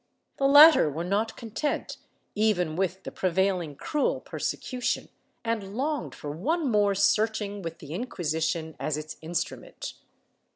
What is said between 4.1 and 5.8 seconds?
persecution, and